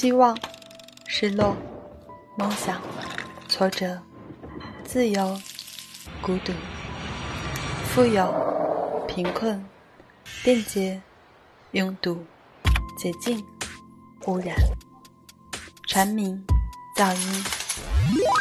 [0.00, 0.38] 希望、
[1.08, 1.56] 失落、
[2.36, 2.80] 梦想、
[3.48, 4.00] 挫折、
[4.84, 5.36] 自由、
[6.22, 6.52] 孤独、
[7.84, 8.32] 富有、
[9.08, 9.64] 贫困、
[10.44, 11.02] 便捷、
[11.72, 12.24] 拥堵、
[12.96, 13.44] 洁净、
[14.26, 14.54] 污染、
[15.88, 16.46] 蝉鸣、
[16.94, 17.57] 噪音、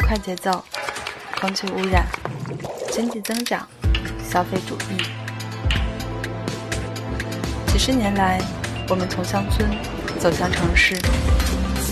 [0.08, 0.64] 快节奏、
[1.42, 2.08] 空气污染、
[2.94, 3.68] 经济增长、
[4.26, 5.04] 消费主义。
[7.68, 8.40] 几十年来，
[8.88, 9.70] 我们从乡村
[10.18, 10.98] 走向城市。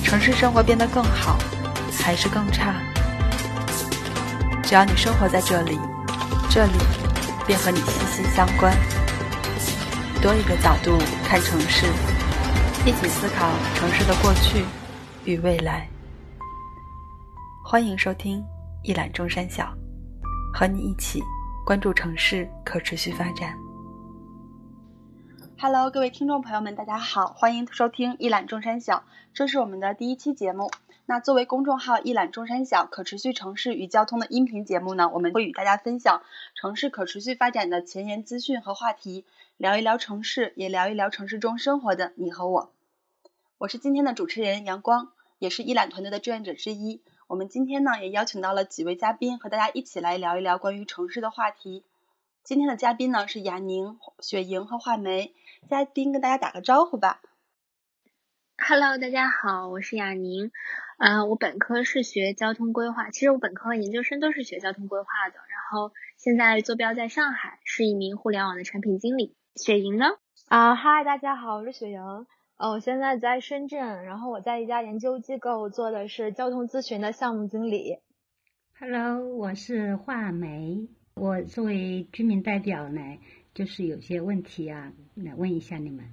[0.05, 1.38] 城市生活变得更好，
[2.01, 2.75] 还是更差？
[4.63, 5.77] 只要你生活在这里，
[6.49, 6.77] 这里
[7.45, 8.73] 便和你息息相关。
[10.21, 11.85] 多一个角度看城市，
[12.85, 14.63] 一起思考城市的过去
[15.25, 15.85] 与未来。
[17.67, 18.45] 欢迎收听
[18.83, 19.75] 一览众山小，
[20.53, 21.19] 和你一起
[21.66, 23.57] 关注城市可持续发展。
[25.57, 30.69] Hello，各位听众朋友们，大家好，欢迎收听一览众山小，这是我们的第一期节目。
[31.07, 36.22] 那作为公众号一览众山小可持续城市与交通的音频节目呢，我们会与大家分享
[36.53, 39.25] 城市可持续发展的前沿资讯和话题，
[39.57, 42.73] 聊一聊城市，也聊一聊城市中生活的你和我。
[43.57, 47.02] 我是今天的主持人阳光，也是一览团队的志愿者之一。
[47.28, 51.84] 我们今天呢，也邀请到了几位嘉宾，和大家一起来聊一聊关于城市的话题。
[52.44, 55.34] 今天的嘉宾呢是雅宁、雪莹和画梅。
[55.68, 57.22] 嘉宾跟大家打个招呼吧。
[58.58, 60.52] Hello，大家好，我是雅宁。
[61.00, 65.34] 呃，我本科是学交通规划，其实我本科和研究生都是学交通规划的。
[65.34, 69.36] 然后现在坐标在上海，是一名互联网的产品经理。
[69.56, 70.06] 雪莹呢？
[70.48, 72.28] 啊，嗨，大家好，我是雪莹。
[72.58, 78.00] 呃，我现在在深圳，然后我在一家研究机构做的是交通咨询的项目经理。
[78.80, 80.88] Hello，我是画梅。
[81.16, 83.02] 我作为居民代表呢。
[83.53, 86.06] 就是有些问题啊，来问一下你们。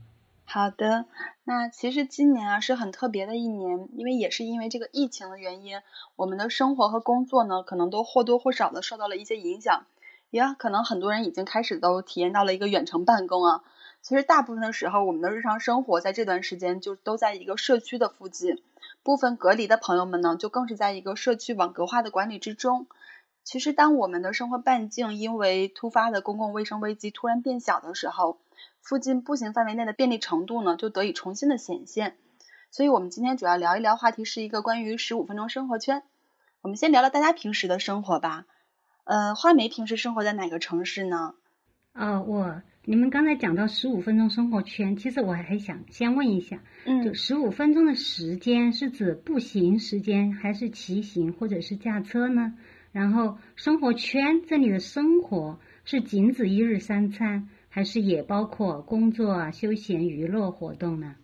[0.45, 1.07] 好的，
[1.45, 5.81] 那其实今年啊是很特别的一年，因为也是因为这个疫情的原因，
[6.17, 9.87] 我们的生活和工作呢，可能都或多或少的受到了一些影响。
[10.31, 13.63] 也可能很多人已经开始都体验到了一个远程办公啊。
[14.03, 18.61] 其实大部分的时候，我们的日常生活在这段时间就都在一个社区的附近，
[19.05, 22.87] 部分隔离的朋友们呢，就更是在一个社区网格化的管理之中。
[23.45, 28.39] 其实，当我们的生活半径因为突发的公共卫生危机突然变小的时候，
[28.81, 32.17] 附近步行范围内的便利程度呢，就得以重新的显现。
[32.71, 36.03] 所以，我们今天主要聊一聊话题是一个关于十五分钟生活圈。
[36.61, 38.47] 我们先聊聊大家平时的生活吧。
[39.05, 41.35] 呃，花梅平时生活在哪个城市呢？
[41.93, 52.55] 呃，我你们刚才讲到十五分钟生活圈，其实我还想先问一下，嗯，就十五分钟的时间是指步行时间，还是骑行或者是驾车呢？
[52.91, 61.15] 然后生活圈这里的生活是仅指一日三餐，还是也包括工作啊、休闲娱乐活动呢？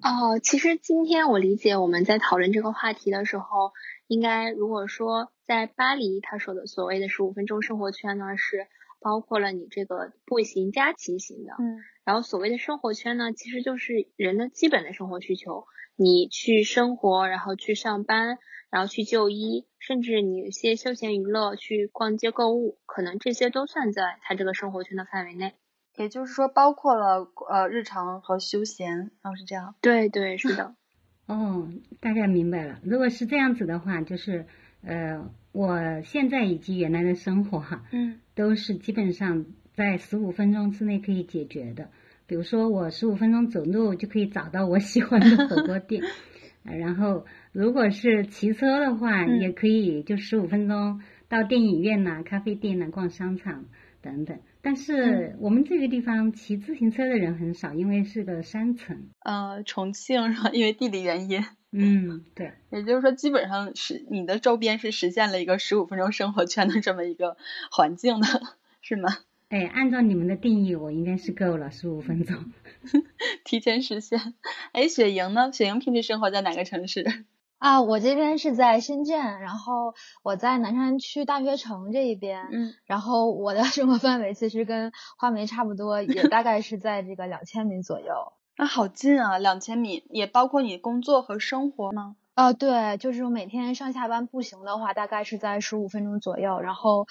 [0.00, 3.72] 哦，其实今天我理解我们在讨论这个话题的时候，
[4.06, 8.66] 应该如果说在巴黎他说的所谓的十五分钟生活圈呢，是
[9.02, 11.52] 包括了你这个步行加骑行的。
[11.58, 11.78] 嗯。
[12.04, 18.38] 然后所谓的生活圈呢，其实就是人的基本的生活需求，你去生活，然后去上班。
[18.70, 25.52] 然后去就医，甚至你一些休闲娱乐，去逛街购物，可能这些都算在他这个生活圈的范围内。
[25.98, 29.74] 也就是说，包括了呃日常和休闲，哦是这样。
[29.82, 30.74] 对对，是的。
[31.28, 31.68] 哦，
[32.00, 32.80] 大概明白了。
[32.82, 34.46] 如果是这样子的话，就是
[34.82, 41.90] 呃，我现在以及原来的生活哈，嗯，都是基本上在十五分钟之内可以解决的。
[42.26, 46.02] 比如说，我十五分钟走路就可以找到我喜欢的火锅店，
[46.64, 47.24] 然后。
[47.52, 53.66] 如果是骑车的话，也可以就十五分钟到电影院呐、咖啡店呐、逛商场
[54.00, 54.38] 等等。
[54.62, 59.10] 但是我们这个地方骑自行车的人很少，因为是个山城。
[59.18, 60.48] 呃，重庆是吧？
[60.54, 61.42] 因为地理原因。
[61.72, 62.52] 嗯，对。
[62.70, 67.36] 也就是说，基本上是你的周边是实现了一个十五分钟生活圈的这么一个
[67.70, 68.26] 环境的，
[68.82, 69.08] 是吗？
[69.48, 72.52] 哎，按照你们的定义，我应该是够了十五分钟，
[73.44, 74.34] 提前实现。
[74.72, 75.50] 哎，雪莹呢？
[75.52, 77.04] 雪莹平时生活在哪个城市？
[77.58, 88.32] 啊，我这边是在深圳，然后我在南山区大学城这一边，嗯，然后我的生活范围其实跟花梅差不多，也大概是在这个两千米左右。
[88.58, 92.16] 那，好近啊，两千米，也包括你工作和生活吗？
[92.34, 97.06] 啊，对，就是我每天上下班步行的话，大概是在十五分钟左右，然后，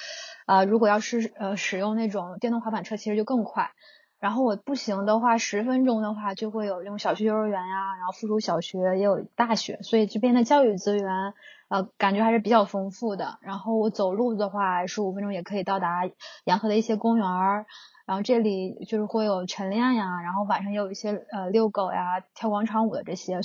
[0.46, 3.72] 啊，如果要是呃使用那种电动滑板车，其实就更快。
[4.20, 11.34] 然后我步行的话，十分钟的话就会有这种小学、幼儿园呀，然后附属小学也有大学，所以这边的教育资源
[11.70, 13.40] 呃感觉还是比较丰富的。
[13.42, 16.04] 然后我走路的话，十五分钟也可以到达
[16.46, 17.66] 沿河的一些公园儿。
[18.12, 23.40] 然后这里就是会有晨练呀，然后晚上也有一些呃遛狗呀、跳广场舞的这些，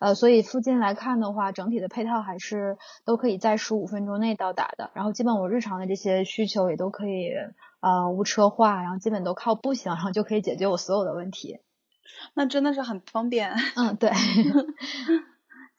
[0.00, 4.88] 呃，所以附近来看的话，整体的配套还是都可以在十五分钟内到达的。
[4.94, 7.30] 然后基本我日常的这些需求也都可以
[7.80, 11.58] 呃无车化，然后基本都靠步行，然后就可以解决我所有的问题。
[12.32, 13.52] 那真的是很方便。
[13.74, 14.10] 嗯，对。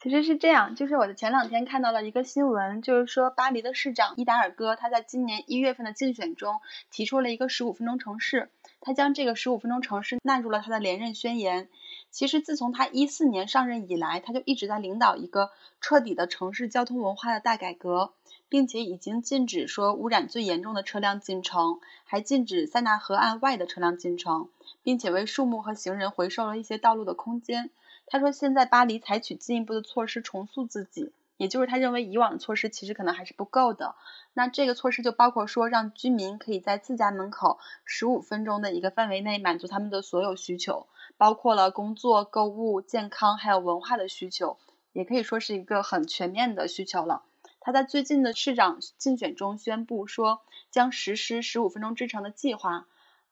[0.08, 8.50] 其实是这样，就是我的前两天看到了一个新闻，就是说巴黎的市长伊达尔戈他在今年一月份的竞选中提出了一个十五分钟城市，
[8.80, 11.68] 他将这个十五分钟城市纳入了他的连任宣言。
[12.10, 15.52] 其实自从他一四年上任以来，他就一直在领导一个
[15.82, 18.14] 彻底的城市交通文化的大改革，
[18.48, 24.48] 并且已经禁止说污染最严重的车辆进城，还禁止塞纳河岸外的车辆进城，
[24.84, 27.72] 并且为树木和行人回收了一些道路的空间。
[28.10, 33.96] 他说，现在巴黎采取进一步的措施重塑自己，也就是他认为以往的措施其实可能还是不够的。
[34.34, 40.88] 那这个措施就包括说，让居民可以在自家门口十五分钟的一个范围内满足他们的所有需求，
[41.18, 44.58] 包括了工作、购物、健康还有文化的需求，
[44.94, 47.24] 也可以说是一个很全面的需求了。
[47.60, 50.40] 他在最近的市长竞选中宣布说，
[50.72, 52.88] 将实施十五分钟之城的计划。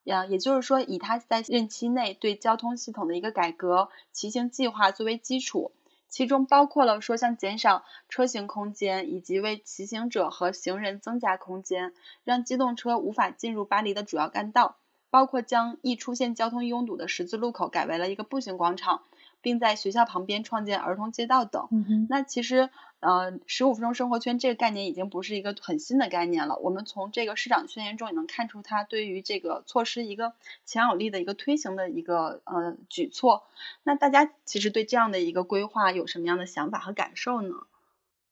[0.06, 5.72] 呀，也就是说，以他在任期内对交通系统的一个改革骑行计划作为基础，
[6.10, 11.94] 其中包括了说像减少车型空间，以及为骑行者和行人增加空间，
[12.24, 14.78] 让机动车无法进入巴黎的主要干道，
[15.10, 19.02] 包括将易出现交通拥堵的十字路口改为了一个步行广场。
[19.42, 21.68] 并在学校旁边创建儿童街道等。
[22.10, 22.72] 那其实，
[23.06, 26.58] 呃，十五分钟生活圈这个概念已经不是一个很新的概念了。
[26.58, 30.34] 我们从这个市长宣言中也能看出，它对于这个措施一个
[30.66, 33.44] 强有力的一个推行的一个呃举措。
[33.84, 37.54] 那大家其实对这样的一个规划有什么样的想法和感受呢？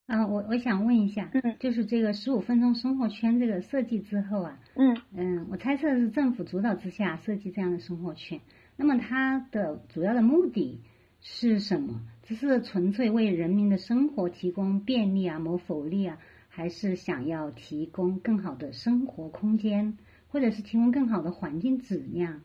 [0.07, 8.41] 嗯，我我想问一下，嗯，就是这个十五分钟生活圈这个设计之后啊，嗯嗯，我猜测是政府主导之下设计这样的生活圈。
[8.75, 10.81] 那么它的主要的目的？
[11.25, 12.01] 是什么？
[12.23, 16.17] 只是纯粹为人民的生活提供便利啊、谋福利啊，
[16.47, 19.97] 还是想要提供更好的生活空间，
[20.29, 22.41] 或者是提供更好的环境质量？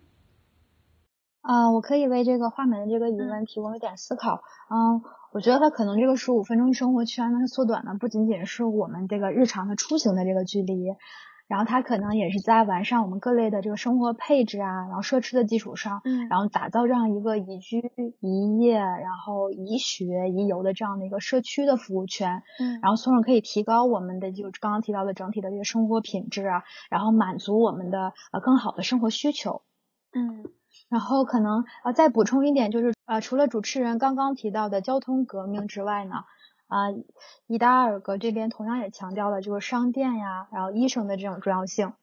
[1.43, 4.43] 啊，我可以为这个画门的这个疑问提供一点思考。
[4.69, 5.01] 嗯，
[5.33, 10.75] 我觉得它可能这个十五分钟生活圈呢，缩短的不仅仅是我们这个日常的出行的这个距离。
[11.49, 17.91] 然后它可能也是在完善我们各类的这个生活配置啊，然后设施的基础上，嗯，然后打造这样一个宜居、
[18.21, 29.63] 宜业、然后宜学、宜游的这样的一个社区的服务圈，嗯，然后从而可以提高我们的就刚刚提到的整体的这个生活品质啊，然后满足我们的呃更好的生活需求，
[30.13, 30.45] 嗯，
[30.91, 36.25] 然后可能呃再补充一点就是呃除了主持人刚刚提到的交通革命之外呢。
[36.69, 36.89] 啊，
[37.47, 41.95] 伊达尔格这边同样也强调了就是商店呀，然后医生的这种重要性，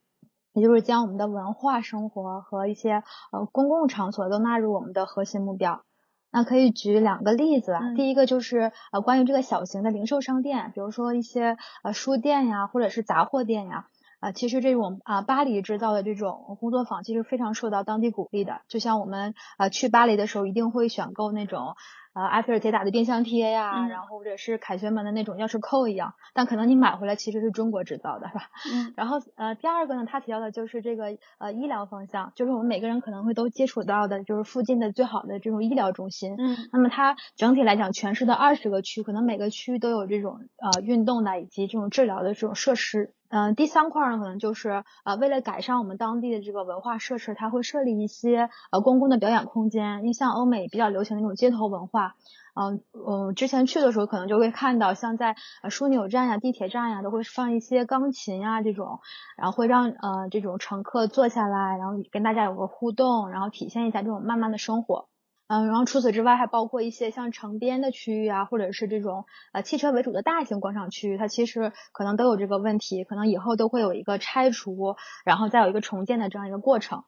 [0.53, 5.83] 也就是将我们的文化生活和一些呃公共场所都纳入我们的核心目标。
[6.31, 13.87] 那可以举两个例子，第一个就是呃关于这个小型的零售商店，比如说一些呃书店呀，或者是杂货店呀，
[14.25, 18.61] 啊，其实这种啊巴黎制造的这种工作坊，其实非常受到当地鼓励的。
[18.67, 21.75] 就像我们啊去巴黎的时候，一定会选购那种。
[22.15, 28.41] 啊，埃菲尔铁塔的冰箱贴呀，然后或者是凯旋门的那种钥匙扣一样，但可能你买回来其实是中国制造的，是吧？
[28.73, 28.93] 嗯。
[28.95, 36.35] 然后呃，第二个呢，他提到的就是这个呃医疗方向，就是我们每个人可能会都接触到的，就是附近的最好的这种医疗中心。
[36.37, 36.55] 嗯。
[36.71, 43.11] 那么它整体来讲，全市的二十个区，可能每个区都有这种呃运动的以及这种治疗的这种设施。
[43.35, 49.99] 嗯，第三块呢，可能就是呃，为了改善我们当地的这个文化设施，它会设立一些呃公共的表演空间。
[49.99, 52.15] 因为像欧美比较流行的那种街头文化，
[52.53, 59.01] 嗯嗯，之前去的时候可能就会看到，像在枢纽站呀、地铁站呀，都会放一些钢琴呀这种，
[59.35, 65.09] 然后会让呃这种乘客坐下来，然后跟大家有个互动，然后体现一下这种慢慢的生活。
[65.47, 77.03] 嗯，然后除此之外，还包括一些像城边的区域啊，或者是这种呃汽车为主的大型广场区域，它其实可能都有这个问题，可能以后都会有一个拆除，然后再有一个重建的这样一个过程。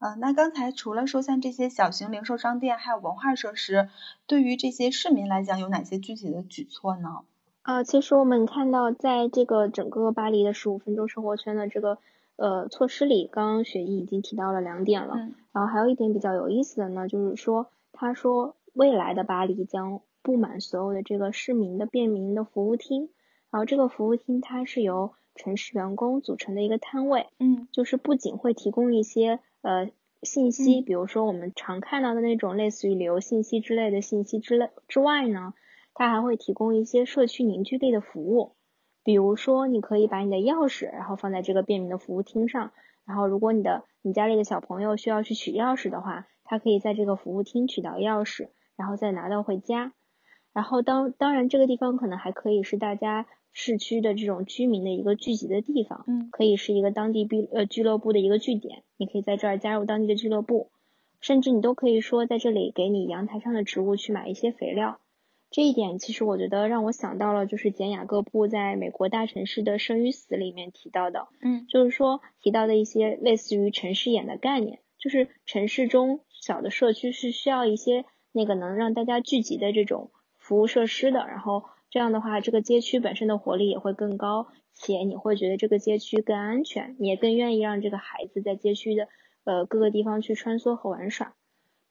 [0.00, 3.90] 嗯，那刚才除了说像这些小型零售商店，还有文化设施，
[4.26, 7.20] 对于这些市民来讲，有哪些具体的举措呢？
[7.62, 11.98] 呃，其实我们看到，在这个整个巴黎的十五分钟生活圈的这个。
[12.36, 15.16] 呃，措施里，刚刚雪姨已经提到了两点了，
[15.52, 23.08] 然后还有一点比较有意思的呢，就是说，他说未来的巴黎将布满所有的这个市民的便民的服务厅，
[23.50, 29.90] 然后这个服务厅它是由城市员工组成的一个摊位，嗯，就是不仅会提供一些呃
[30.22, 35.54] 信息，比如说我们常看到的那种类似于旅游信息之类的信息之类之外呢，
[35.94, 38.55] 它还会提供一些社区凝聚力的服务。
[39.06, 42.72] 比如说，你可以把你的钥匙，然后放在这个便民的服务厅上，
[43.04, 49.92] 然后如果你的你家里的小朋友需要去取钥匙的话，他可以在这个服务厅取到钥匙，然后再拿到回家。
[50.52, 60.72] 然后当当然这个地方可能还可以是大家市区的这种居民的一个聚集的地方，嗯，可以是一个当地俱呃俱乐部的一个据点，你可以在这儿加入当地的俱乐部，
[61.20, 64.98] 甚至你都可以说在这里给你阳台上的植物去买一些肥料。
[65.50, 89.08] 这一点其实我觉得让我想到了，就是简雅各布在美国大城市的生与死里面提到的，嗯，就是说提到的一些类似于城市眼的概念，就是城市中小的社区是需要一些那个能让大家聚集的这种服务设施的，然后这样的话，这个街区本身的活力也会更高，且你会觉得这个街区更安全，你也更愿意让这个孩子在街区的
[89.44, 91.34] 呃各个地方去穿梭和玩耍。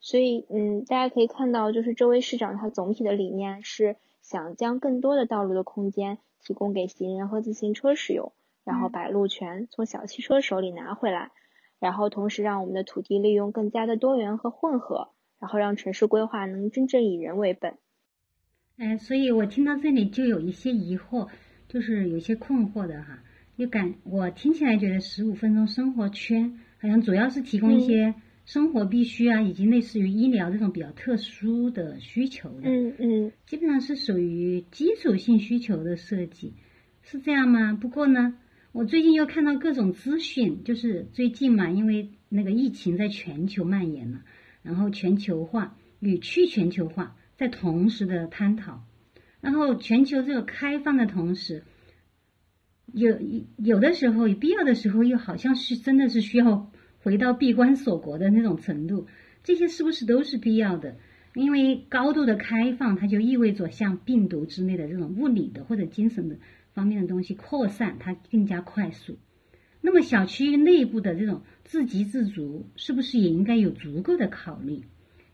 [0.00, 8.32] 所以，嗯，大家可以看到，就是这位市长他总体的理念是想将更多的道路的空间提供给行人和自行车使用，
[8.64, 11.32] 然后把路权从小汽车手里拿回来，
[11.80, 15.08] 然后同时让我们的土地利用更加的多元和混合，
[15.40, 17.76] 然后让城市规划能真正以人为本。
[18.76, 21.28] 哎，所以我听到这里就有一些疑惑，
[21.66, 23.24] 就是有些困惑的哈，
[23.58, 28.14] 就感我听起来觉得十五分钟生活圈好像主要是提供一些。
[28.46, 36.54] 生活必需啊，以及类似于医疗这种比较特殊的需求的，嗯嗯，基本上是属于基础性需求的设计，
[37.02, 37.74] 是这样吗？
[37.74, 38.38] 不过呢，
[38.70, 44.22] 我最近又看到各种资讯，就是最近嘛，因为那个疫情在全球蔓延了，
[44.62, 48.84] 然后全球化与去全球化在同时的探讨，
[49.40, 51.64] 然后全球这个开放的同时，
[52.92, 53.18] 有
[53.56, 56.70] 有的时候有必要的时候，又好像是真的是需要。
[57.06, 59.06] 回到闭关锁国的那种程度，
[59.44, 60.96] 这些是不是都是必要的？
[61.36, 66.36] 因为高度的开放，它就意味着像病毒之类的这种物理的或者精神的
[66.74, 69.18] 方面的东西扩散，它更加快速。
[69.80, 74.82] 那么小区域内部的这种自给自足，是不是也应该有足够的考虑？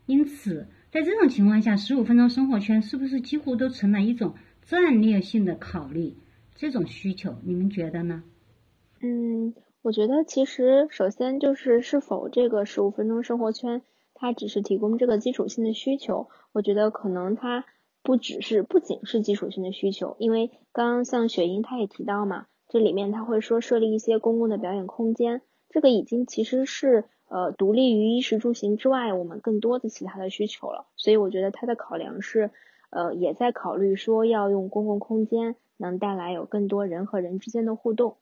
[0.05, 6.13] 因此，在这种情况下，十五分钟生活圈是不是几乎都成了一种战略性的考虑？
[6.53, 8.21] 这种需求，你们觉得呢？
[9.01, 9.55] 嗯。
[9.83, 13.81] 我觉得其实首先就是是否这个十五分钟生活圈，
[14.13, 16.29] 它只是提供这个基础性的需求。
[16.53, 17.65] 我觉得可能它
[18.01, 30.87] 不只是不仅是基础性的需求，因为刚刚像雪英她也提到嘛，这里面他会说设立一些公共的表演空间，这个已经其实是呃独立于衣食住行之外，我们更多的其他的需求了。
[30.95, 32.51] 所以我觉得他的考量是
[32.89, 38.15] 呃也在考虑说要用公共空间能带来有更多人和人之间的互动。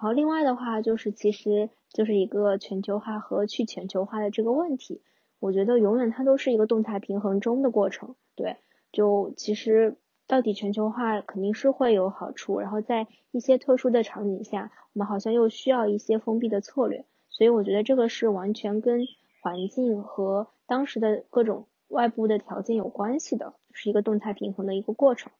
[0.00, 5.02] 然后另外的话就是，其实就是一个全球化和去全球化的这个问题，
[5.40, 8.14] 我觉得永远它都是一个动态平衡中的过程。
[8.36, 8.58] 对，
[8.92, 9.96] 就其实
[10.28, 17.04] 到底全球化肯定是会有好处，然后在一些特殊的场景下，我们好像又需要一些封闭的策略。
[17.28, 19.00] 所以我觉得这个是完全跟
[19.42, 25.32] 环境和当时的各种外部的条件有关系的，是一个动态平衡的一个过程。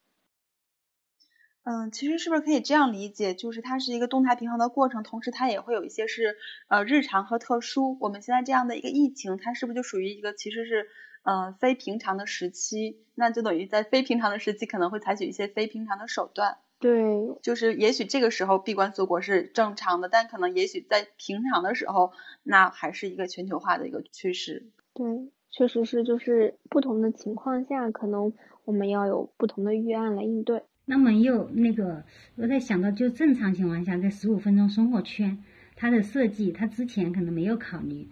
[1.70, 6.34] 嗯，其实是不是可以这样理解，就是它是一个动态平衡的过程，同时它也会有一些是
[6.68, 7.98] 呃日常和特殊。
[8.00, 10.86] 我们现在这样的一个疫情，它是不是就属于一个其实是
[11.24, 13.02] 呃非平常的时期？
[13.14, 16.56] 那就等于在非平常的时期可能会采取一些非平常的手段。
[16.80, 22.12] 对，就是也许这个时候闭关锁国是正常的，但可能也许在平常的时候，
[22.44, 24.70] 那还是一个全球化的一个趋势。
[24.94, 25.04] 对，
[25.50, 28.32] 确实是，就是不同的情况下，可能
[28.64, 30.62] 我们要有不同的预案来应对。
[30.90, 32.04] 那么又那个，
[32.34, 35.44] 我在想到，就正常情况下，在十五分钟生活圈，
[35.76, 38.08] 它的设计，它之前可能没有考虑，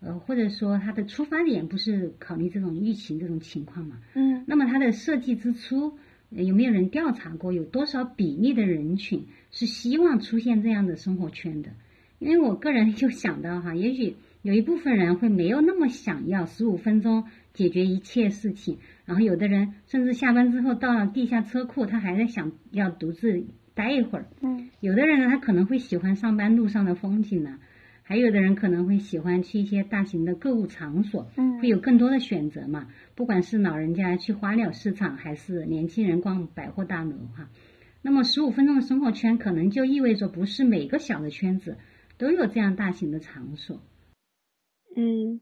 [0.00, 3.96] 呃，或者说它的出发点不是考虑这种疫情这种情况嘛？
[4.12, 4.44] 嗯。
[4.46, 5.98] 那么它的设计之初，
[6.28, 11.70] 有没有人调查过，有多少比例的人群是希望出现这样的生活圈的？
[12.18, 17.24] 因为我个人就想到哈，也许有一部分人会没有那么想要十五分钟
[17.54, 18.76] 解决一切事情。
[19.10, 24.26] 然后有的人甚至下班之后到了地下车库，他还在想要独自待一会儿。
[24.40, 27.58] 嗯，有的人呢，他可能会喜欢上班路上的风景呢，
[28.04, 32.86] 还有的人可能会喜欢去一些大型的购物场所，嗯，会有更多的选择嘛。
[33.16, 37.50] 不管是老人家去花鸟市场，还是年轻人逛百货大楼哈。
[38.02, 41.78] 那么十五分钟的生活圈可能就意味着不是每个小的圈子
[42.16, 43.80] 都有这样大型的场所。
[44.94, 45.40] 嗯，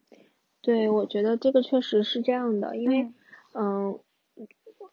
[0.62, 3.12] 对，我觉得这个确实是这样的，因为。
[3.60, 3.98] 嗯，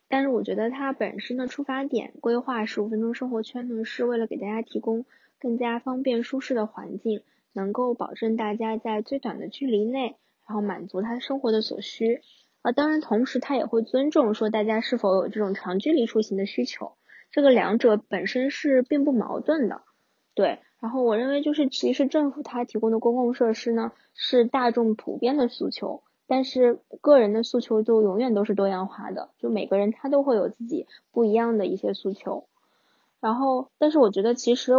[0.07, 5.05] 但是我觉得它本身的出发点规划十五分钟生活圈呢，是为了给大家提供
[5.39, 7.22] 更加方便舒适的环境，
[7.53, 10.15] 能够保证大家在最短的距离内，
[10.48, 12.22] 然后满足他生活的所需。
[12.63, 16.98] 啊，当然，同时他也会尊重说大家是否有这种长距离出行的需求，
[17.29, 19.84] 这个两者本身是并不矛盾的。
[20.34, 26.01] 对，然后我认为就是其实政府它提供的公共设施呢，是大众普遍的诉求。
[26.27, 32.48] 但是个人的诉求就永远都是多样化的，就每个人他都会有自己不一样的一些诉求。
[33.20, 34.74] 然后，但是我觉得其实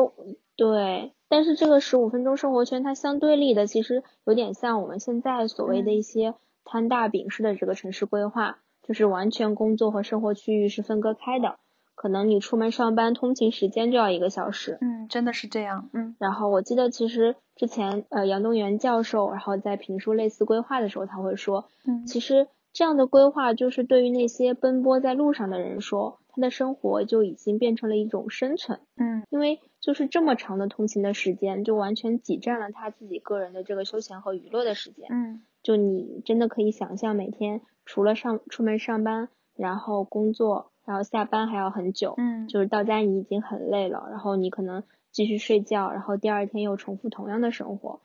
[0.56, 6.34] 对，但是这个十五分钟生活圈它相对立的，其实有点像我们现在所谓的一些
[6.64, 11.58] 摊大饼式的这个城市规划，就是完全工作和生活区域是分割开的。
[11.96, 16.14] 可能你出门上班通勤时间就要一个小时，嗯，真的是这样，嗯。
[16.20, 40.72] 然后我记得其实之前呃杨东元教授，然后在评述类似规划的时候，他会说，嗯，其实这样的规划就是对于那些奔波在路上的人说，他的生活就已经变成了一种生存，嗯，因为就是这么长的通勤的时间，就完全挤占了他自己个人的这个休闲和娱乐的时间，嗯，就你真的可以想象每天除了上出门上班，然后工作。
[40.86, 48.00] 然后下班还要很久，嗯，就是到家你已经很累了，然后你可能继续睡觉，然后第二天又重复同样的生活。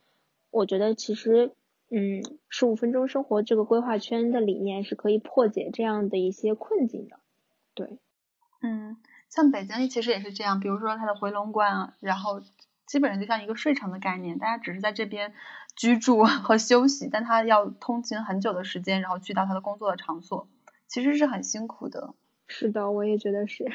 [0.49, 1.53] 我觉得其实，
[1.89, 7.19] 嗯，十五分钟生活这个规划圈的理念是可以破解这样的一些困境的。
[7.75, 7.99] 对，
[8.61, 8.97] 嗯，
[9.29, 12.41] 像北京其实也是这样，比如说它的回龙观啊，然后
[12.87, 15.33] 基本上就像一个睡城的概念，大家只是在这边
[15.75, 20.47] 居住 和休息，但他要通勤很久的时间，然后去到他的工作的场所，
[20.87, 22.15] 其实是很辛苦的。
[22.51, 23.65] 是的，我也觉得是。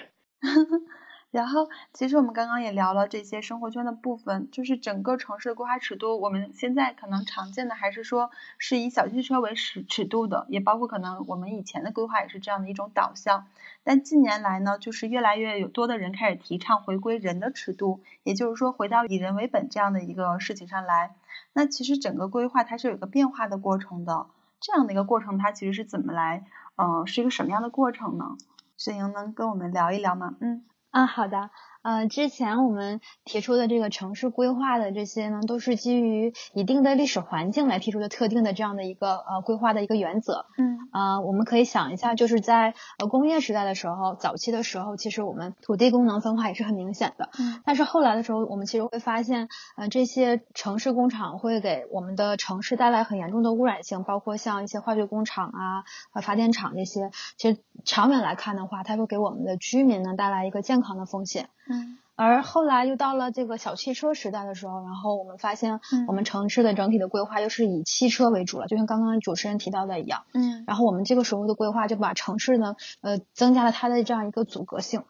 [1.33, 13.47] 然后，其实我们刚刚也聊了这些生活圈的部分，就是整个城市的规划尺度，我们现在可能常见的还是说是以小汽车为尺尺度的，也包括可能我们以前的规划也是这样的一种导向。
[13.83, 21.17] 但近年来呢，就是越来越有多的人开始提倡回归人的尺度，也就是说回到以人为本这样的一个事情上来。
[21.53, 24.27] 那其实整个规划它是有一个变化的过程的，
[24.61, 26.45] 这样的一个过程它其实是怎么来，
[26.77, 28.37] 嗯，是一个什么样的过程呢？
[28.79, 30.37] 沈莹能跟我们聊一聊吗？
[30.41, 31.51] 嗯啊，好的。
[31.87, 40.47] 呃，之前我们提出的这个城市规划的这些呢，都是基于一定的历史环境来提出的特定的这样的一个呃规划的一个原则。
[40.59, 40.77] 嗯。
[40.91, 47.29] 啊，我们可以想一下，就是在呃工业时代的时候，早期的时候，其实我们土地功能分化也是很明显的。
[47.39, 47.63] 嗯。
[47.65, 57.11] 但是后来的时候，我们其实会发现，呃，这些城市工厂会给我们的城市带来很严重的污染性，包括像一些化学工厂啊、呃发电厂这些。
[57.37, 61.49] 其实长远来看的话，它会给我们的居民呢带来一个健康的风险。
[61.69, 61.99] 嗯。
[62.19, 70.23] 而后来又到了这个小汽车时代的时候，然后我们发现，嗯我们城市的整体的规划又是以汽车为主了，就像刚刚主持人提到的一样。
[70.33, 75.05] 嗯然后我们这个时候的规划就把城市呢，呃，增加了它的这样一个阻隔性，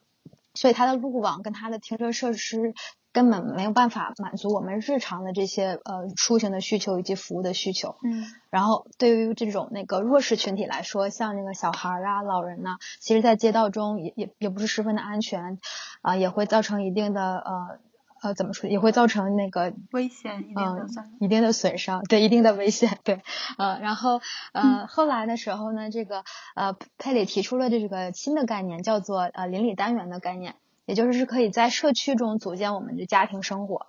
[0.56, 2.74] 所以它的路网跟它的停车设施
[3.12, 7.96] 根本没有办法满足我们日常的这些呃出行的需求以及服务的需求。
[8.02, 15.58] 嗯然后对于这种那个弱势群体来说，像那个小孩儿啊、老人呐、其实在街道中也也也不是十分的安全，
[16.02, 17.78] 啊、也会造成一定的呃
[18.26, 20.86] 呃怎么说，也会造成那个危险一定的
[21.20, 23.22] 一定的损伤，对一定的危险，对，
[23.56, 24.20] 呃，然后
[24.52, 26.24] 呃后来的时候呢，这个
[26.56, 33.86] 呃佩里提出了这个新的概念，叫做呃邻里单元的概念，也就是是可以在社区中组建我们的家庭生活。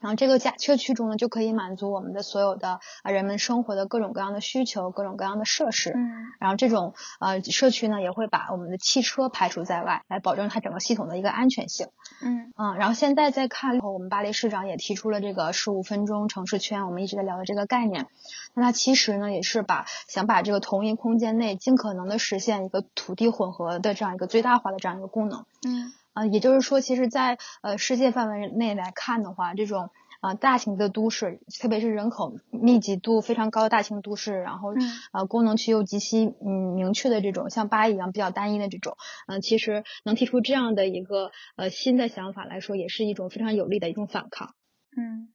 [0.00, 5.92] 然后这个假社区中呢，就可以满足我们的所有的啊人们生活的各种各样的需求，各种各样的设施。
[5.94, 6.10] 嗯
[6.40, 11.88] 然后这种呃社区呢，也会把我们的汽车排除在外，来保证它整个系统的一个安全性。
[12.22, 18.06] 嗯嗯，然后现在再看，我们巴黎市长也提出了这个十五分钟城市圈，我们一直在聊的这个概念。
[18.54, 25.44] 那它其实呢，也是把想把这个同一空间内尽可能的实现一个土地混合的这样一个最大化的这样一个功能。
[25.66, 29.88] 嗯呃，也就是说，其实在，呃世界范围内来看的话，这种
[30.20, 34.74] 呃大型的都市，特别是人口密集度非常高的大型都市，然后
[35.12, 44.54] 啊呃功能区又极其嗯明确的这种，像巴黎一样比较单一的这种，嗯、其实能提出这样的一个呃新的想法来说，也是一种非常有力的一种反抗。
[44.94, 45.30] 嗯，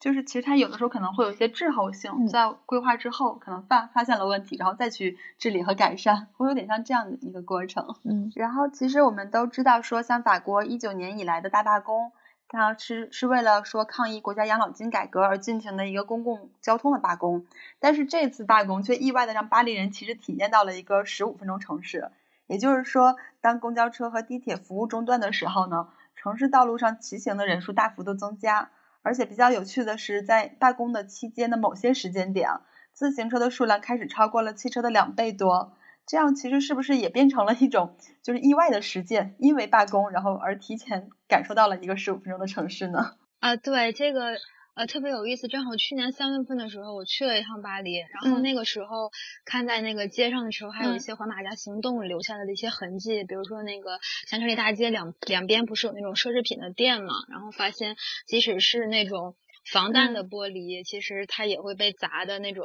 [0.00, 7.94] 就是其实它有的时候可能会有一些滞后性，嗯在规划之后可能发发现了问题，然后再去治理和改善，会有点像这样的一个过程。
[8.04, 12.12] 嗯然后其实我们都知道说，像法国一九年以来的大罢工，
[12.48, 17.44] 它是是为了说抗议国家养老金改革而进行的一个公共交通的罢工。
[17.78, 22.10] 但是这次罢工却意外的让巴黎人其实体验到了一个十五分钟城市，
[22.46, 28.70] 也就是说，当公交车和地铁服务中断的时候呢，城市道路上骑行的人数大幅度增加。
[29.02, 32.48] 而且比较有趣的是，在罢工的期间的某些时间点，
[32.92, 35.76] 自行车的数量开始超过了汽车的两倍多。
[36.06, 39.36] 这样其实是不是也变成了一种就是意外的实践？
[39.38, 43.14] 因为罢工，然后而提前感受到了一个十五分钟的城市呢？
[43.38, 44.32] 啊，对这个
[44.74, 45.48] 呃，特别有意思。
[45.48, 49.10] 正好去年三月份的时候，我去了一趟巴黎，然后那个时候
[49.44, 59.36] 看在那个街上的时候，还有一些环马甲行动留下来的一些痕迹，比如说那个香榭丽大街两两边不是有那种奢侈品的店嘛，然后发现即使是那种
[59.70, 62.64] 防弹的玻璃，其实它也会被砸的那种。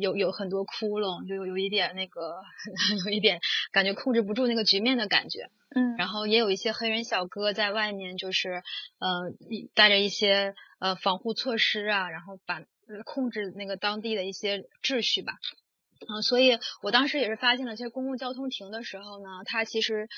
[0.00, 2.42] 有有很多窟窿，就有有一点那个，
[3.06, 3.38] 有一点
[3.70, 5.48] 感觉控制不住那个局面的感觉。
[5.76, 8.64] 嗯，然后也有一些黑人小哥在外面，就是
[8.98, 9.30] 呃
[9.76, 12.62] 带着一些呃防护措施啊，然后把
[13.04, 15.34] 控制那个当地的一些秩序吧。
[16.08, 20.08] 嗯，所以我当时也是发现了，其实公共交通停的时候呢，它其实。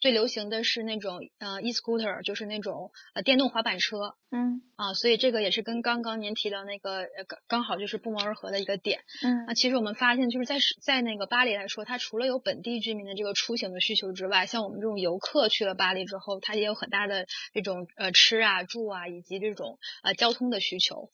[0.00, 4.62] 最流行的是那种呃 e scooter，就是那种呃电动滑板车，嗯。
[4.76, 21.08] 啊，所以这个也是跟刚刚您提到那个呃刚刚好就是不谋而合的一个点，嗯啊，其实我们发现就是在在那个巴黎来说，它除了有本地居民的这个出行的需求之外，像我们这种游客去了巴黎之后，它也有很大的这种呃吃啊住啊以及这种呃交通的需求。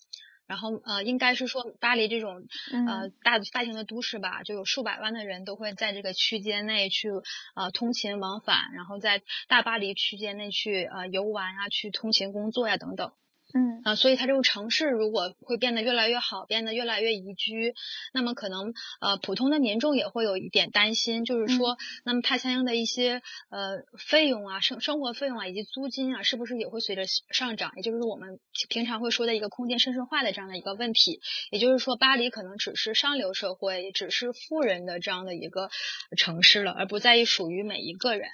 [0.47, 2.47] 然后呃，应该是说巴黎这种
[2.87, 7.09] 呃大大型的都市吧，就有数百万的人都会在这个区间内去
[7.55, 13.13] 呃通勤往返，然后在大巴黎区间内去呃游玩啊，去通勤工作呀等等。
[13.55, 17.75] 嗯啊，所以它这个城市如果会变得越来越好，变得越来越宜居，
[18.15, 27.73] 那么可能呃普通的民众也会有一点担心，就是说，那么它相应的一些呃费用啊，生生活费用啊，以及租金啊，是不是也会随着上涨？
[27.77, 31.21] 也就是我们平常会说的一个空间绅士化的这样的一个问题。
[31.51, 35.69] 也就是说，巴黎可能只是上流社会，只是富人的这样的一个
[36.17, 38.31] 城市了，而不再属于每一个人。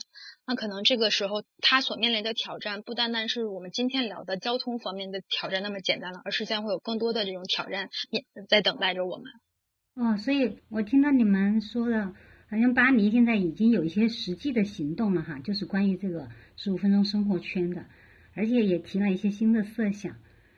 [0.49, 9.27] 那可能这个时候，他所面临的挑战不单单是我们今天聊的交通方面的挑战那么简单了，而是将会有更多的这种挑战面在等待着我们。
[9.95, 12.15] 哦，所以我听到你们说的，
[12.49, 17.85] 好像巴黎现在已经有一些实际的行动了哈，就是关于这个十五分钟生活圈的，
[18.35, 20.17] 而且也提了一些新的设想。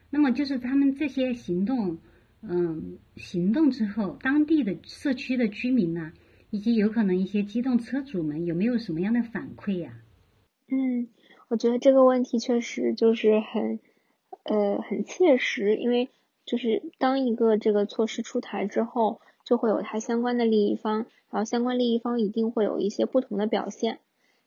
[0.09, 1.99] 那么就是他们这些行动，
[2.43, 6.13] 嗯，行动之后，当地的社区的居民呢？
[6.51, 9.93] 以及有可能一些机动车主们有没有什么样的反馈呀？
[10.69, 11.09] 嗯，
[11.49, 13.81] 我觉得这个问题确实就是很
[14.45, 16.11] 呃很切实，因为
[16.45, 24.01] 就是当一个这个措施出台之后，就会有它相关的利益方，然后相关利益方一定会有一些不同的表现。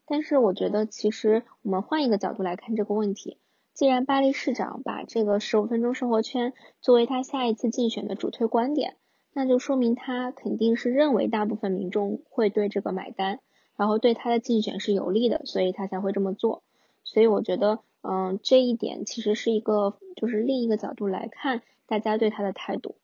[0.06, 3.38] 但是我觉得其实我们换一个角度来看这个问题，
[3.74, 8.98] 既然巴黎市长把这个十五分钟生活圈作为他下一次竞选的主推观点。
[9.34, 13.40] 那就说明他肯定是认为大部分民众会对这个买单，
[13.76, 16.62] 然后对他的竞选是有利的，所以他才会这么做。
[17.04, 22.96] 所以我觉得，嗯，这一点其实是一个就是另一个角度来看大家对他的态度。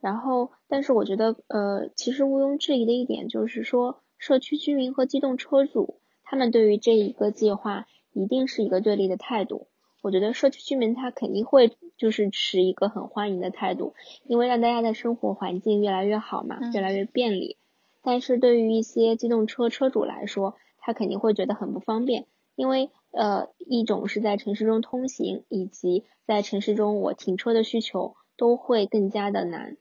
[0.00, 9.68] 然后，但是我觉得，呃，其实毋庸置疑的一点就是说，社区居民和机动车主他们对于这一个计划一定是一个对立的态度。
[10.06, 17.56] 我觉得社区居民他肯定会就是持一个很欢迎的态度，因为让大家的生活环境越来越好嘛，越来越便利。
[18.02, 29.76] 但是对于一些机动车车主来说，他肯定会觉得很不方便，因为呃，一种是在城市中通行，以及在城市中我停车的需求都会更加的难。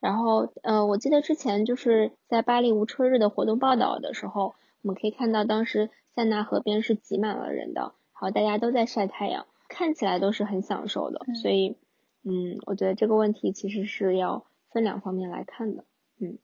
[0.00, 7.92] 然后呃，我记得之前就是在巴黎无车日的活动报道的时候，我们可以看到当时塞纳河边是挤满了人的。
[8.24, 11.76] 好，大家都在晒太阳，看起来都是很享受的，所以，
[12.22, 15.84] 嗯，我觉得这个问题其实是要分两方面来看的，
[16.18, 16.38] 嗯，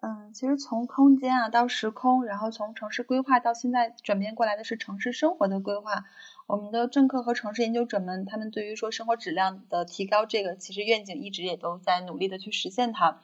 [0.00, 6.04] 嗯，其实从空间啊到时空，然后从城市规划到现在转变过来的是城市生活的规划，
[6.46, 13.20] 我们的政客和城市研究者们，他们对于说生活质量的提高，这个其实愿景一直也都在努力的去实现它。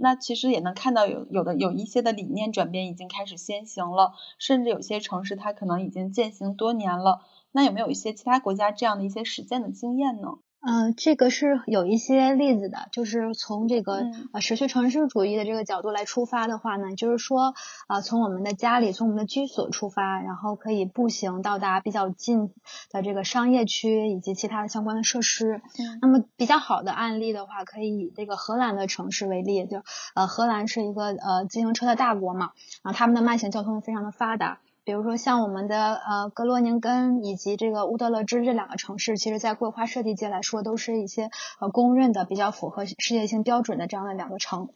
[0.00, 7.22] 那其实也能看到有有的有一些的理念转变已经开始先行了，甚至有些城市它可能已经践行多年了。
[7.52, 10.38] 那有没有一些其他国家这样的一些实践的经验呢？
[10.60, 17.54] 嗯，这个是有一些例子的，就是从这个呃社区城市主义的这个角度来出发的话呢，就是说
[17.86, 22.52] 啊，从我们的家里，从我们的居所出发，然后可以步行到达比较近
[22.90, 25.62] 的这个商业区以及其他的相关的设施。
[26.02, 29.82] 那么比较好的案例的话，可以以这个荷兰的城市为例，就
[30.16, 32.50] 呃荷兰是一个呃自行车的大国嘛，
[32.82, 34.58] 然后他们的慢行交通非常的发达。
[34.88, 41.28] 比如说像我们的呃格罗宁根以及这个乌德勒支这两个城市，其实在规划设计界来说，都是一些
[41.60, 44.70] 呃公认的比较符合世界性标准的这样的两个城。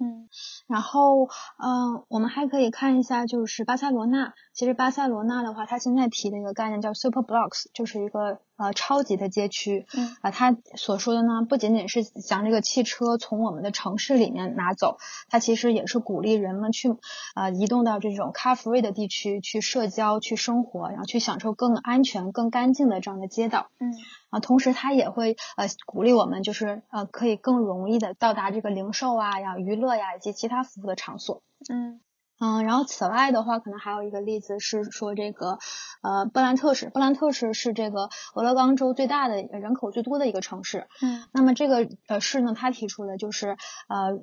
[0.00, 0.30] 嗯，
[0.68, 1.28] 然后
[1.58, 4.32] 嗯，我们还可以看一下，就是巴塞罗那。
[4.54, 9.86] 其实巴塞罗那的话，它现在提的一个概念叫 Super Blocks，就是一个呃超级的街区。
[9.94, 16.94] 嗯啊，他所说的呢，不仅仅是将这个汽车从我们的城市里面拿走，它其实也是鼓励人们去
[17.34, 23.68] 呃移动到这种 car free 的地区去社交、去生活，然后去享受更安全、更干净的这样的街道。
[23.78, 23.94] 嗯
[24.30, 31.42] 啊，同时它也会呃鼓励我们，就是呃可以更容易的到达这个零售啊、呀娱乐呀以及其他服务的场所。
[31.70, 32.00] 嗯
[32.38, 35.58] 嗯，然后此外的话，可能还有一个例子是说这个
[36.02, 40.86] 呃布兰特市，布兰特市是这个俄勒冈州最大的人口最多的一个城市。
[41.02, 43.56] 嗯那么这个呃市呢，他提出的就是
[43.88, 44.22] 呃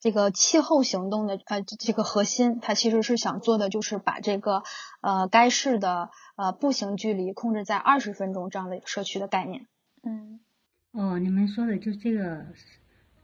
[0.00, 4.62] 这个气候行动的呃这个核心，它其实是想做的就是把这个
[5.00, 9.66] 呃该市的呃步行距离控制在二十分钟这样的社区的概念。
[10.04, 10.38] 嗯
[10.92, 12.46] 哦，你们说的就这个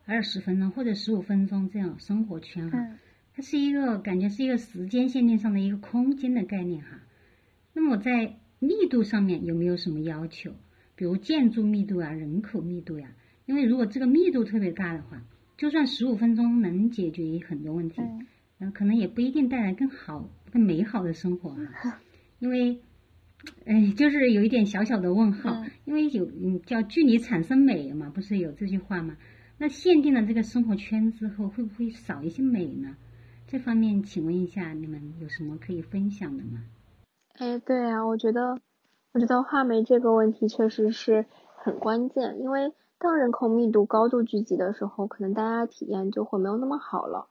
[0.05, 2.99] 二十分钟或者十五分钟这样生活圈哈，嗯
[3.35, 7.01] 它是一个感觉是一个时间限定上的一个空间的概念哈。
[7.73, 10.53] 那么在密度上面有没有什么要求？
[10.97, 13.11] 比如建筑密度啊、人口密度呀、
[13.47, 15.23] 因为如果这个密度特别大的话，
[15.57, 18.27] 就算十五分钟能解决很多问题，嗯
[18.61, 22.01] 呃，可能也不一定带来更好、更美好的生活哈。
[22.38, 22.79] 因为，
[23.66, 29.16] 哎，就是有一点小小的问号，嗯因为有嗯叫距离产生美嘛，不是有这句话吗？
[29.59, 32.97] 那限定了这个生活圈之后，会不会少一些美呢？
[33.55, 36.64] 这方面，请问一下，你们有什么可以分享的吗？
[37.38, 38.59] 哎，对啊，我觉得，
[39.12, 47.29] 我觉得画眉这个问题确实是很关键，因为当人口密度高度聚集的时候，可能大家体验就会没有那么好了。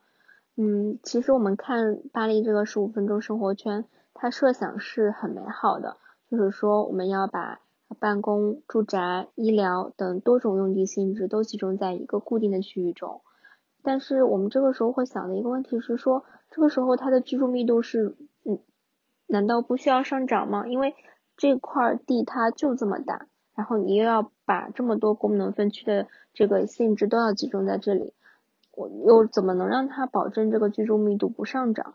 [0.56, 3.84] 嗯，其实我们看巴黎这个十五分钟生活圈，
[4.14, 5.98] 它设想是很美好的，
[6.30, 7.60] 就是说我们要把
[7.98, 13.20] 办公、住宅、医疗等多种用地性质都集中在一个固定的区域中。
[13.84, 18.58] 但是我们这个时候会想的一个问题是说，这个时候它的居住密度是，嗯，
[19.26, 20.66] 难道不需要上涨吗？
[20.66, 20.94] 因为
[21.36, 28.14] 这块地它就这么大，然后你又要把这么多功能分区的这个性质都要集中在这里，
[28.72, 31.94] 我又怎么能让它保证这个居住密度不上涨？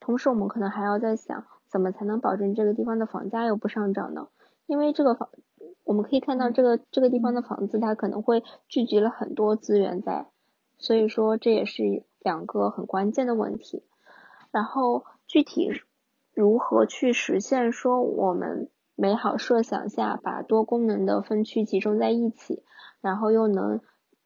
[0.00, 4.28] 同时，我们可能还要在想，怎么才能保证这个地方的房价又不上涨呢？
[4.66, 5.28] 因为这个房，
[5.84, 10.26] 我们可以看到这个这个地方的房子，它可能会聚集了很多资源在。
[10.78, 13.82] 所以说这也是两个很关键的问题。
[14.50, 15.70] 然后具体
[16.34, 22.62] 如何去实现说我们美好设想下把多功能的分区集中在一起，
[23.00, 23.80] 然后又能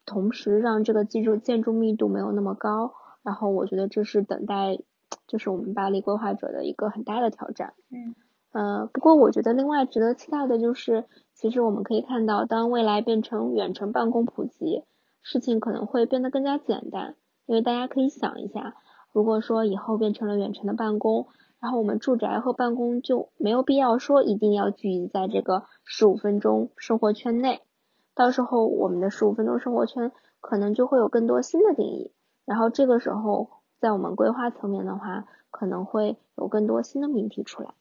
[0.05, 4.79] 同时让这个建筑建筑密度没有那么高，然后我觉得这是等待，
[5.27, 7.75] 就是我们巴黎规划者的一个很大的挑战。
[7.91, 8.15] 嗯
[8.53, 14.83] 呃，不过我觉得另外值得期待的就是，其实我们可以看到，当未来变成远程办公普及。
[15.23, 18.75] 事情可能会变得更加简单，因为大家可以想一下，
[19.13, 21.29] 如果说以后变成了远程的办公，
[21.61, 27.61] 然后我们住宅和办公就没有必要说一定要聚集在这个十五分钟生活圈内，
[28.15, 32.13] 到时候我们的十五分钟生活圈可能就会有更多新的定义，
[32.47, 37.75] 然后这个时候在我们规划层面的话，可能会有更多新的命题出来。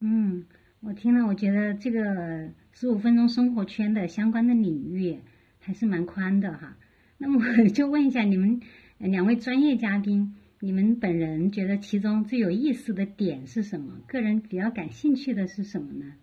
[0.00, 0.44] 嗯，
[0.82, 5.22] 我听了，我觉得这个十五分钟生活圈的相关的领域。
[5.66, 6.76] 还是蛮宽的哈，
[7.18, 8.60] 那么我就问一下你们
[8.98, 13.98] 两位专业嘉宾，你们本人觉得其中最有意思的点是什么？
[14.06, 16.14] 个人比较感兴趣的是什么呢？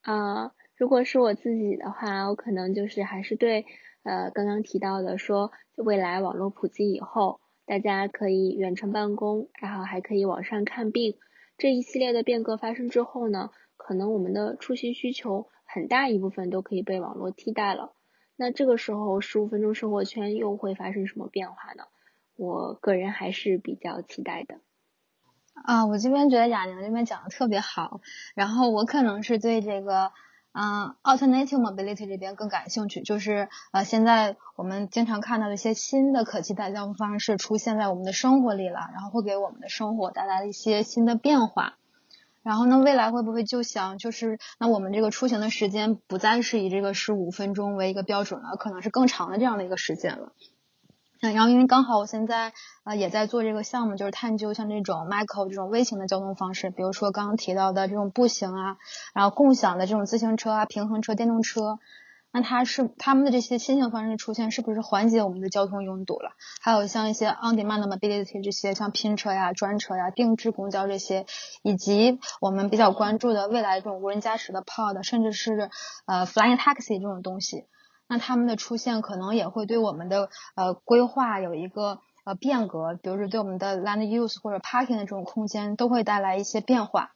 [0.00, 3.64] 啊，如果是我自己的话，我可能就是还是对
[4.02, 11.14] 呃刚刚提到的说，未来网络普及以后，大家可以远程办公，然后还可以网上看病，
[11.58, 17.92] 这一系列的变革发生之后呢，可能我们的出行需求很大一部分都可以被网络替代了。
[18.36, 21.84] 那这个时候，十五分钟生活圈又会发生什么变化呢？
[22.36, 24.56] 我个人还是比较期待的。
[25.54, 28.02] 啊，我这边觉得雅宁这边讲的特别好，
[28.34, 30.12] 然后我可能是对这个，
[30.52, 41.78] 嗯，alternative mobility 这边更感兴趣，就是呃，现在我们经常看到的一些新的可替代交通方式出现在我们的生活里了，然后会给我们的生活带来一些新的变化。
[42.46, 50.32] 然后呢，未来会不会就想就是那我们这个出行的时间不再是以这个十五分钟为一个标准了，可能是更长的这样的一个时间了。
[51.22, 52.52] 嗯，然后因为刚好我现在
[52.84, 58.76] 啊也在做这个项目，就是探究像这种 micro 这种微型的交通方式，比如说刚刚提到的这种步行啊，
[59.12, 61.80] 然后共享的这种自行车啊、平衡车、电动车。
[62.36, 66.32] 那它是他们的这些新型方式出现，是不是缓解我们的交通拥堵了？
[66.60, 71.24] 还有像一些 on-demand mobility 这些，像拼车呀、专车呀、定制公交这些，
[71.62, 75.70] 以及我们比较关注的未来这种无人驾驶的 pod，甚至是
[76.04, 77.64] 呃 flying taxi 这种东西，
[78.06, 87.12] 那他们的出现可能也会对我们的呃规划有一个呃变革，比如说对我们的 land use 或者 parking 的这种空间都会带来一些变化。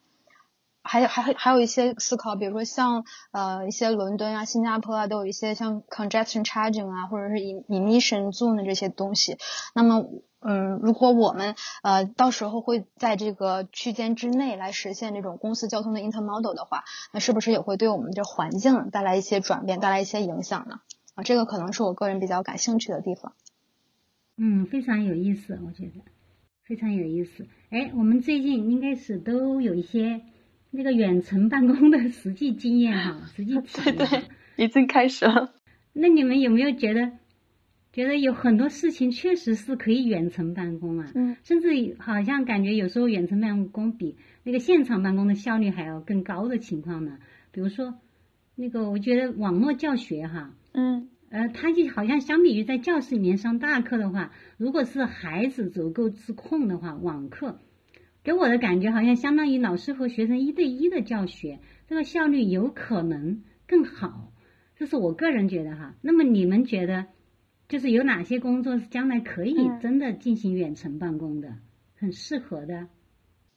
[0.83, 9.37] 还有还还有一些思考，比如说像呃一些伦敦啊、新加坡啊，都有一些像 congestion charging 啊，或者是 emission zone 这些东西。
[9.75, 10.07] 那么，
[10.41, 20.81] 嗯，如果我们呃到时候会在这个区间之内来实现这种公司交通的 intermodal 的话，那是不是也会对我们这环境带来一些转变，带来一些影响呢？
[21.15, 23.35] 啊，这个可能是我个人比较感兴趣的地方。
[24.39, 26.01] 嗯，非常有意思，我觉得
[26.65, 27.47] 非常有意思。
[27.69, 30.23] 哎，我们最近应该是都有一些。
[30.71, 34.23] 那个远程办公的实际经验哈， 实际体验，对对，
[34.65, 35.53] 已经开始了。
[35.93, 37.13] 那你们有没有觉得，
[37.93, 41.11] 觉得有很多事情确实是可以远程办公啊？
[41.15, 41.37] 嗯。
[41.43, 47.19] 甚至好像感觉有时候远程办公比那个现场办公的效率还要更高的情况呢？
[47.51, 47.95] 比如说，
[48.55, 57.59] 那个我觉得网络教学哈，嗯，呃，它就好像相比于在教室里面上大课的话，如果是孩子足够自控的话，网课。
[58.23, 64.33] 给我的感觉好像相当于老师和学生一对一的教学，这个效率有可能更好，
[64.77, 65.95] 这是我个人觉得哈。
[66.03, 67.07] 那么你们觉得，
[67.69, 71.55] 就是有哪些工作是将来可以真的进行远程办公的，
[71.97, 72.89] 很适合的？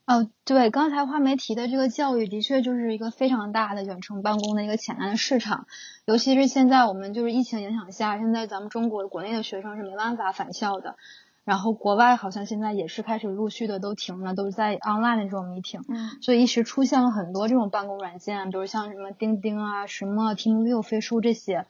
[0.06, 5.66] 哦，对，刚才花梅提的这个教育，的确就是一个非常大的远程办公的一个潜在的市场，
[6.04, 10.96] 尤其是现在我们就是疫情影响下，现在咱们中国国内的学生是没办法返校的。
[11.44, 21.66] 然后国外好像现在也是开始陆续的都停了，都是在 online 的这种 meeting，嗯，所以一时出现了很多这种办公软件，比如像什么钉钉啊、什么 TeamView、飞书这些。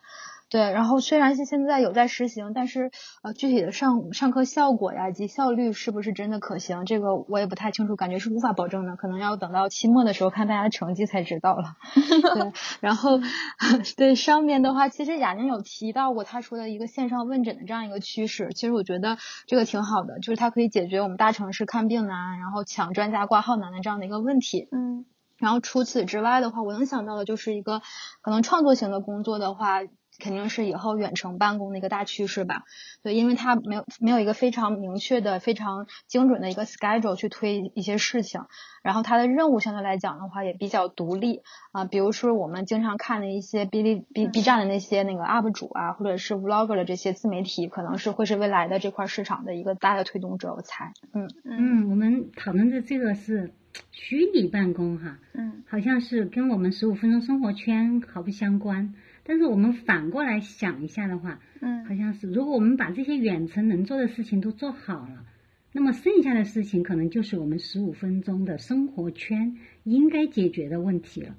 [0.50, 11.74] 对，然后虽然是现在有在实行，但是呃，具体的上上课效果呀以及效率是不是真的可行，这个我也不太清楚，感觉是无法保证的，可能要等到期末的时候看大家的成绩才知道了。
[12.34, 13.18] 对，然后
[13.96, 19.16] 对上面的话，其实雅宁有提到过他说的一个线上问诊的这样一个趋势，其实我觉得
[19.48, 24.68] 这个挺好的，就是它可以解决我们大城市看病难，然后抢专家挂号难的这样的一个问题。
[24.70, 25.04] 嗯，
[25.38, 27.82] 然后除此之外的话，我能想到的就是一个
[28.20, 29.80] 可能创作型的工作的话。
[30.18, 32.64] 肯定是以后远程办公的一个大趋势吧，
[33.02, 38.42] 对，因为它没有没有一个非常明确的、非常精准的一个 schedule 去推一些事情，
[38.82, 41.40] 然后它的任务相对来讲的话也比较独立。
[41.72, 51.28] 啊，比如说我们经常看的一些哔哩 B B 站的那些那个 UP 主啊，或者是 vlogger 的这些自媒体，可能是会是未来的这块市场的一个大的推动者，我猜，嗯。
[51.44, 53.52] 嗯，我们讨论的这个是
[53.90, 58.94] 虚拟办公哈，嗯，好像是跟我们十五分钟生活圈毫不相关。
[59.24, 65.24] 但是我们反过来想一下的话，嗯，好像是如果我们把这些远程能做的事情都做好了，
[65.72, 71.36] 那么剩下的事情可能就是我们十五分钟的生活圈应该解决的问题了。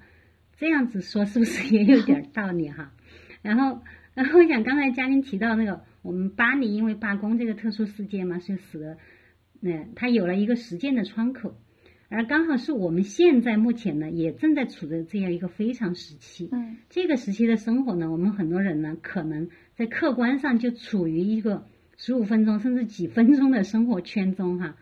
[0.56, 2.92] 这样子说是不是也有点道理哈？
[3.42, 3.82] 然后，
[4.14, 8.98] 然后我想刚才嘉玲提到那个，我们巴黎因为罢工这个特殊事件嘛，是使得，
[9.60, 11.56] 嗯，它有了一个实践的窗口。
[12.08, 16.48] 而刚好是我们现在目前呢，也正在处在这样一个非常时期。
[16.52, 21.66] 嗯，这个时期的生活呢，我们很多人呢，可能在客观上就处于一个
[21.96, 24.76] 十五分钟甚至几分钟的生活圈中哈。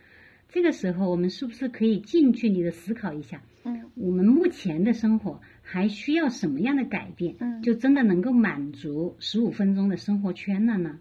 [0.49, 3.43] 这个时候，我们是不是可以近距离的思考一下？
[3.65, 7.37] 嗯，我们目前的生活还需要什么样的改变？
[7.41, 10.99] 嗯，就真的能够满足十五分钟的生活圈了呢？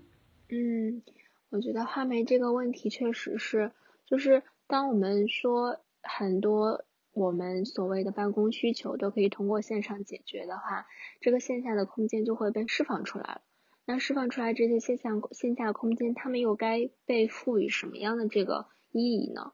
[0.48, 1.02] 嗯，
[1.50, 3.72] 我觉得画眉这个问题确实是，
[4.06, 5.82] 就是当我们说。
[6.04, 10.86] 很多我们所谓的办公需求都可以通过线上解决的话，
[11.22, 13.42] 这个线下的空间就会被释放出来了。
[13.86, 19.54] 那释放出来这些线下线下空间，他们又该被赋予什么样的这个意义呢？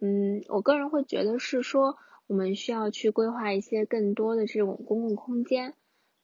[0.00, 5.74] 嗯，我个人会觉得是说，我们需要去规划一些更多的这种公共空间，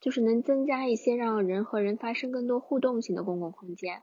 [0.00, 4.02] 就是能增加一些让人和人发生更多互动性的公共空间，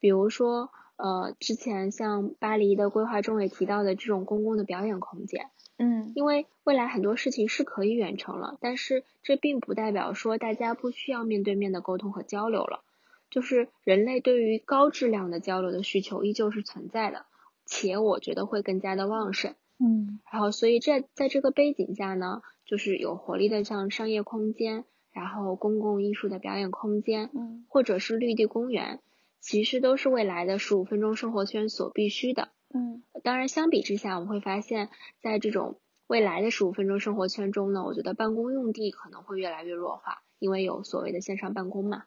[0.00, 0.70] 比如说。
[0.96, 12.84] 呃，之前像巴黎的规划中也提到的这种公共的表演空间，嗯，因为未来很多事情是可以远程了，但是这并不代表说大家不需要面对面的沟通和交流了，
[13.28, 17.26] 就是人类对于高质量的交流的需求依旧是存在的，
[17.66, 29.00] 且我觉得会更加的旺盛，嗯，然后所以这在这个背景下呢，就是有活力的像商业空间，然后公共艺术的表演空间，嗯，或者是绿地公园。
[29.44, 32.48] 其实都是未来的十五分钟生活圈所必须的。
[32.72, 34.88] 嗯，当然，相比之下，我们会发现，
[35.20, 42.04] 在这种未来的十五分钟生活圈中呢，我觉得办公用地可能会越来越弱化，因为有所谓的线上办公嘛。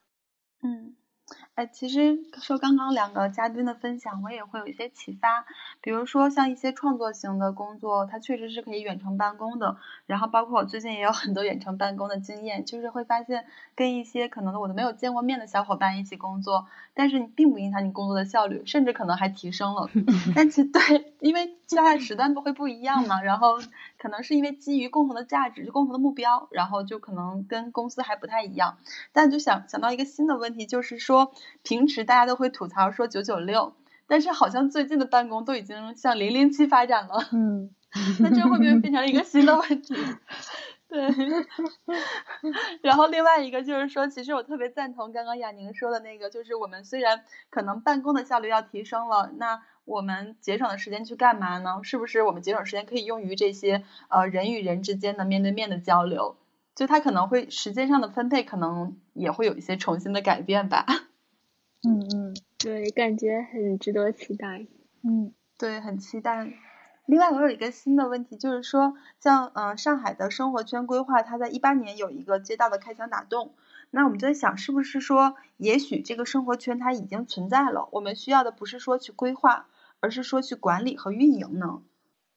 [0.64, 0.96] 嗯，
[1.58, 5.44] 哎，其实受刚刚两个嘉宾的分享，我也会有一些启发。
[5.82, 9.76] 比如说像一些创作型的工作，它确实是可以远程办公的。
[10.06, 19.90] 然后包括我最近也有很多远程办公的经验，就是会发现跟一些可能我都没有见过面的小伙伴一起工作，但是你并不影响你工作的效率，甚至可能还提升了。
[20.36, 23.58] 但其对，因为大家的时段不会不一样嘛，然后
[23.98, 28.78] 可能是因为基于共同的价值、共同的目标，然后就可能跟公司还不太一样。
[29.12, 31.34] 但就想想到一个新的问题，就是说。
[31.64, 33.74] 平时大家都会吐槽说九九六，
[34.08, 37.28] 但是好像最近的办公都已经向零零七发展了。
[37.32, 37.70] 嗯，
[38.20, 39.96] 那这会不会变成一个新的问题？
[40.90, 41.08] 对。
[42.82, 51.80] 然后另外一个就是说，其实我特别赞同刚刚亚宁说的那个，就是我们虽然可能办公的效率要提升了，那我们节省的时间去干嘛呢？
[51.84, 56.38] 是不是我们节省时间可以用于这些呃人与人之间的面对面的交流？
[56.74, 60.86] 就它可能会时间上的分配可能也会有一些重新的改变吧。
[61.84, 64.66] 嗯嗯，对，感觉很值得期待。
[65.04, 66.52] 嗯，对，很期待。
[67.06, 73.54] 另外，我有一个新的问题，就是说，像呃上海的生活圈规划，它在一八年有一个街道的开墙打洞。
[73.92, 79.68] 那我们就在想，是不是说，也许这个生活圈它已经存在了，我们需要的不是说去规划，
[80.00, 81.84] 而是说去管理和运营呢？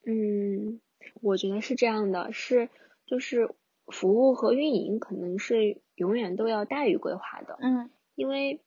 [0.06, 0.80] 嗯，
[1.22, 2.68] 我觉得是这样的，是
[3.06, 3.50] 就是
[3.86, 7.56] 服务和运营可能是永远都要大于规划的。
[7.60, 8.60] 嗯，因为。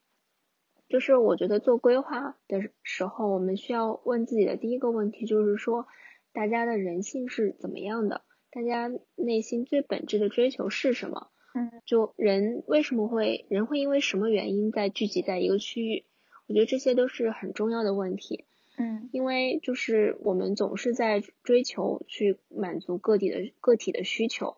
[0.93, 5.87] 就是我觉得做规划的时候，我们需要问自己的第一个问题就是说，
[6.33, 8.21] 大家的人性是怎么样的？
[8.51, 11.31] 大家内心最本质的追求是什么？
[11.55, 16.05] 嗯，就人为什么会人会因为什么原因在聚集在一个区域？
[16.47, 18.45] 我觉得这些都是很重要的问题。
[18.77, 24.57] 嗯，因为就是我们总是在追求去满足个体的个体的需求，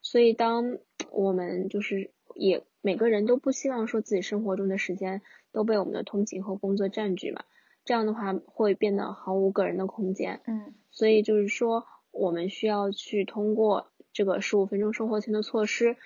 [0.00, 0.78] 所以当
[1.10, 5.20] 我们就是也每个人都不希望说自己生活中的时间。
[5.56, 7.42] 都被我们的通勤和工作占据嘛，
[7.86, 10.42] 这样的话会变得毫无个人的空间。
[10.44, 15.96] 嗯，所以就是说，我们需要去通过这个十五分钟生活圈的措施，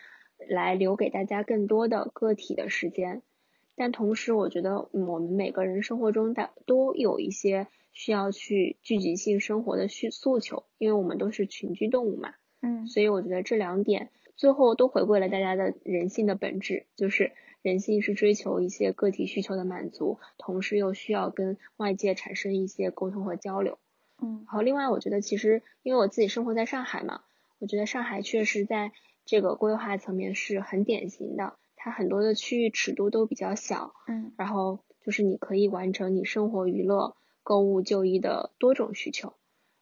[0.49, 3.23] 来留给大家更多的个体的时间。
[3.75, 12.35] 但同时，我觉得我们每个人生活中大都有一些需要去聚集性生活的需诉求，因为我们都是群居动物嘛。
[12.63, 17.33] 嗯，所以我觉得这两点最后都回归了大家的人性的本质，就是。
[17.63, 23.79] 人性是追求一些个体需求的满足，同时又需要跟外界产生一些沟通和交流。
[24.23, 27.23] 嗯，然后另外我觉得其实因为我自己生活在上海嘛，
[27.59, 28.93] 我觉得上海确实在
[29.27, 33.95] 这个规划层面是很典型的，它很多的区域尺度都比较小。
[34.09, 39.35] 嗯，然后就是你可以完成你生活、娱乐、购物、就医的多种需求。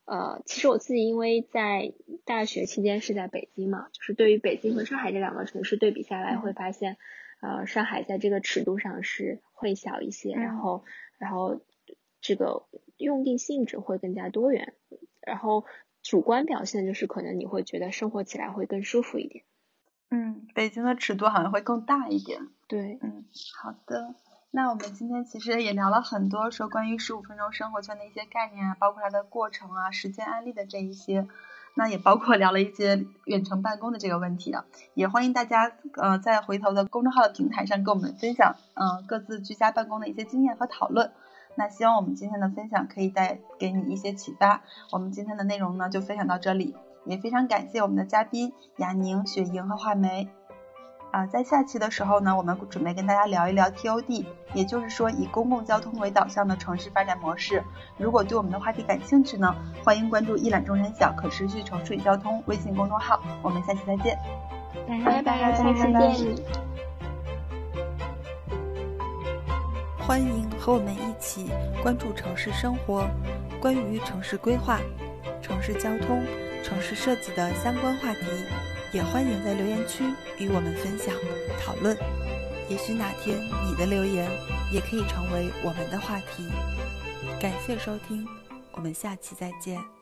[0.05, 1.93] 呃，其实我自己因为在
[2.25, 6.97] 大学期间是在北京嘛，就是对于北京和上海这两个城市对比下来，会发现。
[7.41, 10.85] 呃，上海在这个尺度上是会小一些，然后，
[11.19, 11.61] 然后
[12.21, 12.67] 这个
[12.97, 14.75] 用地性质会更加多元，
[15.21, 15.65] 然后
[16.03, 19.45] 主观表现就是可能你会觉得生活起来会更舒服一点。
[20.11, 22.49] 嗯，北京的尺度好像会更大一点。
[22.67, 23.25] 对，嗯，
[23.63, 24.15] 好的。
[24.51, 31.29] 那我们今天其实也聊了很多，说关于十五分钟生活圈的一些概念啊，包括它的过程啊，实践案例的这一些。
[31.79, 34.65] 那也包括聊了一些远程办公的这个问题啊，
[34.95, 41.13] 也欢迎大家呃在回头的公众号的平台上跟我们分享嗯各自居家办公的一些经验和讨论。
[41.55, 44.65] 那希望我们今天的分享可以带给你一些启发。
[44.91, 46.75] 我们今天的内容呢就分享到这里，
[47.05, 50.29] 也非常感谢我们的嘉宾雅宁、雪莹和画梅。
[51.11, 57.65] 啊，在下期的时候呢，我们准备跟大家聊一聊 TOD，也就是说以公共交通为导向的城市发展模式。
[57.97, 63.23] 如果对我们的话题感兴趣呢，欢迎关注一览众山小可持续城市与交通微信公众号。
[63.43, 64.19] 我们下期再见，
[65.05, 66.45] 拜拜，下期见。
[69.99, 71.51] 欢迎和我们一起
[71.83, 73.09] 关注城市生活，
[73.61, 74.79] 关于城市规划、
[75.41, 76.23] 城市交通、
[76.63, 78.27] 城市设计的相关话题。
[78.93, 80.05] 也欢迎在留言区
[80.39, 81.15] 与我们分享
[81.61, 81.97] 讨论，
[82.69, 84.31] 也许哪天你的留言
[84.73, 86.47] 也可以成为我们的话题。
[87.41, 88.27] 感谢收听，
[88.73, 89.98] 我们下期再见。